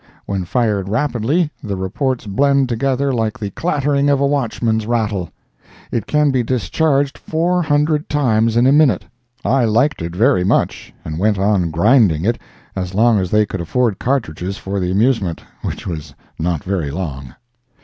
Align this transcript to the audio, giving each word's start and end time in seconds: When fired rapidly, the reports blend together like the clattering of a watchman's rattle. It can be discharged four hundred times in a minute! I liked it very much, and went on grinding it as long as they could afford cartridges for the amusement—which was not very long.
When 0.25 0.45
fired 0.45 0.89
rapidly, 0.89 1.51
the 1.61 1.75
reports 1.75 2.25
blend 2.25 2.67
together 2.69 3.13
like 3.13 3.37
the 3.37 3.51
clattering 3.51 4.09
of 4.09 4.19
a 4.19 4.25
watchman's 4.25 4.87
rattle. 4.87 5.29
It 5.91 6.07
can 6.07 6.31
be 6.31 6.41
discharged 6.41 7.19
four 7.19 7.61
hundred 7.61 8.09
times 8.09 8.57
in 8.57 8.65
a 8.65 8.71
minute! 8.71 9.05
I 9.45 9.65
liked 9.65 10.01
it 10.01 10.15
very 10.15 10.43
much, 10.43 10.91
and 11.05 11.19
went 11.19 11.37
on 11.37 11.69
grinding 11.69 12.25
it 12.25 12.39
as 12.75 12.95
long 12.95 13.19
as 13.19 13.29
they 13.29 13.45
could 13.45 13.61
afford 13.61 13.99
cartridges 13.99 14.57
for 14.57 14.79
the 14.79 14.89
amusement—which 14.89 15.85
was 15.85 16.15
not 16.39 16.63
very 16.63 16.89
long. 16.89 17.35